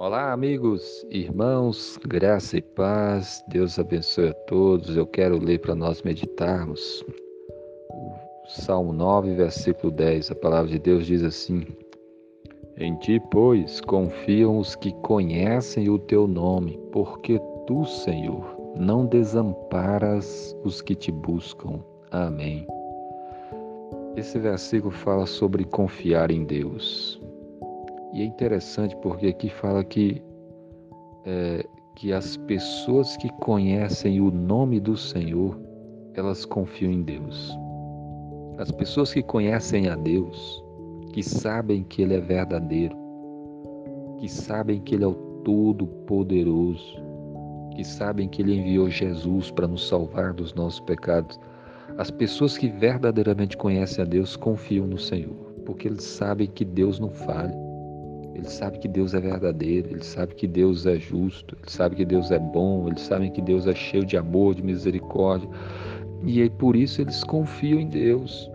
[0.00, 4.96] Olá, amigos, irmãos, graça e paz, Deus abençoe a todos.
[4.96, 7.04] Eu quero ler para nós meditarmos
[7.90, 10.30] o Salmo 9, versículo 10.
[10.30, 11.66] A palavra de Deus diz assim:
[12.76, 20.56] Em ti, pois, confiam os que conhecem o teu nome, porque tu, Senhor, não desamparas
[20.62, 21.80] os que te buscam.
[22.12, 22.64] Amém.
[24.14, 27.20] Esse versículo fala sobre confiar em Deus.
[28.18, 30.20] E é interessante porque aqui fala que,
[31.24, 31.64] é,
[31.94, 35.56] que as pessoas que conhecem o nome do Senhor,
[36.14, 37.56] elas confiam em Deus.
[38.58, 40.64] As pessoas que conhecem a Deus,
[41.12, 42.96] que sabem que Ele é verdadeiro,
[44.18, 45.14] que sabem que Ele é o
[45.44, 47.00] Todo-Poderoso,
[47.76, 51.38] que sabem que Ele enviou Jesus para nos salvar dos nossos pecados,
[51.96, 56.98] as pessoas que verdadeiramente conhecem a Deus confiam no Senhor, porque eles sabem que Deus
[56.98, 57.67] não falha.
[58.38, 62.04] Ele sabe que Deus é verdadeiro, ele sabe que Deus é justo, ele sabe que
[62.04, 65.48] Deus é bom, eles sabem que Deus é cheio de amor, de misericórdia.
[66.22, 68.48] E aí por isso eles confiam em Deus.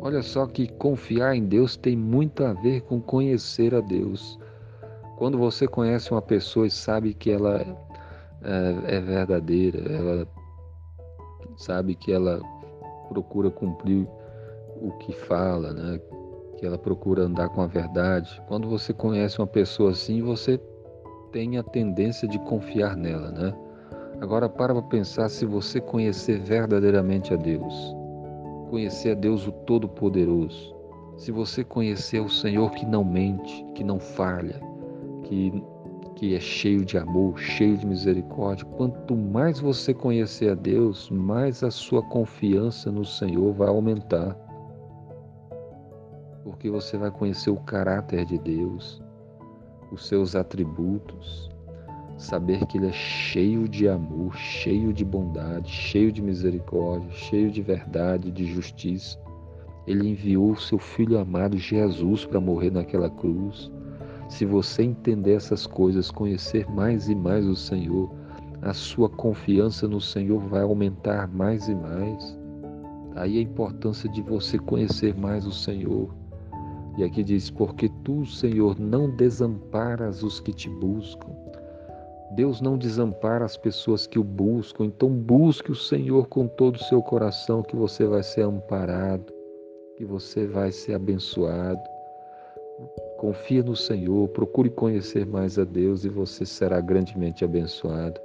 [0.00, 4.38] Olha só que confiar em Deus tem muito a ver com conhecer a Deus.
[5.16, 7.60] Quando você conhece uma pessoa e sabe que ela
[8.40, 10.28] é, é verdadeira, ela
[11.56, 12.40] sabe que ela
[13.08, 14.06] procura cumprir
[14.80, 16.00] o que fala, né?
[16.66, 18.40] Ela procura andar com a verdade.
[18.48, 20.60] Quando você conhece uma pessoa assim, você
[21.32, 23.54] tem a tendência de confiar nela, né?
[24.20, 27.74] Agora para pensar se você conhecer verdadeiramente a Deus,
[28.70, 30.74] conhecer a Deus o Todo-Poderoso,
[31.16, 34.60] se você conhecer o Senhor que não mente, que não falha,
[35.24, 35.62] que
[36.14, 38.64] que é cheio de amor, cheio de misericórdia.
[38.76, 44.36] Quanto mais você conhecer a Deus, mais a sua confiança no Senhor vai aumentar
[46.44, 49.02] porque você vai conhecer o caráter de Deus,
[49.90, 51.50] os seus atributos,
[52.18, 57.62] saber que Ele é cheio de amor, cheio de bondade, cheio de misericórdia, cheio de
[57.62, 59.18] verdade, de justiça.
[59.86, 63.72] Ele enviou o seu Filho amado Jesus para morrer naquela cruz.
[64.28, 68.10] Se você entender essas coisas, conhecer mais e mais o Senhor,
[68.62, 72.38] a sua confiança no Senhor vai aumentar mais e mais.
[73.14, 76.08] Aí a importância de você conhecer mais o Senhor,
[76.96, 81.32] e aqui diz: Porque tu, Senhor, não desamparas os que te buscam.
[82.34, 86.84] Deus não desampara as pessoas que o buscam, então busque o Senhor com todo o
[86.84, 89.32] seu coração, que você vai ser amparado,
[89.96, 91.80] que você vai ser abençoado.
[93.18, 98.20] Confia no Senhor, procure conhecer mais a Deus e você será grandemente abençoado.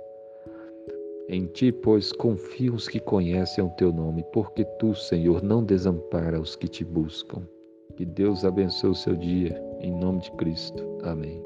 [1.27, 6.41] Em ti, pois, confiam os que conhecem o teu nome, porque tu, Senhor, não desampara
[6.41, 7.43] os que te buscam.
[7.99, 10.81] Que Deus abençoe o seu dia, em nome de Cristo.
[11.03, 11.43] Amém.